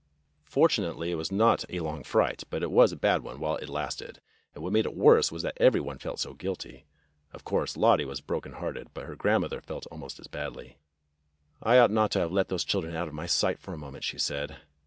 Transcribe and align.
Fortunately 0.45 1.11
it 1.11 1.15
was 1.15 1.31
not 1.31 1.63
a 1.69 1.79
long 1.79 2.03
fright, 2.03 2.43
but 2.49 2.63
it 2.63 2.71
was 2.71 2.91
a 2.91 2.95
bad 2.95 3.21
one 3.21 3.39
while 3.39 3.57
it 3.57 3.69
lasted, 3.69 4.19
and 4.55 4.63
what 4.63 4.73
made 4.73 4.87
it 4.87 4.95
worse 4.95 5.31
was 5.31 5.43
that 5.43 5.55
every 5.61 5.79
one 5.79 5.99
felt 5.99 6.19
so 6.19 6.33
guilty. 6.33 6.85
Of 7.33 7.43
course, 7.43 7.77
Lottie 7.77 8.03
was 8.05 8.19
broken 8.19 8.53
hearted, 8.53 8.87
but 8.95 9.05
her 9.05 9.15
grandmother 9.15 9.61
felt 9.61 9.85
almost 9.91 10.19
as 10.19 10.25
badly. 10.25 10.79
"I 11.61 11.77
ought 11.77 11.91
not 11.91 12.09
to 12.13 12.19
have 12.21 12.31
let 12.31 12.49
those 12.49 12.65
children 12.65 12.95
out 12.95 13.09
of 13.09 13.13
my 13.13 13.27
sight 13.27 13.59
for 13.59 13.75
a 13.75 13.77
moment," 13.77 14.03
she 14.03 14.17
said. 14.17 14.57